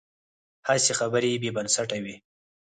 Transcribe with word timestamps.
هسې 0.67 0.93
خبرې 0.99 1.39
بې 1.41 1.49
بنسټه 1.55 1.97
وي. 2.03 2.15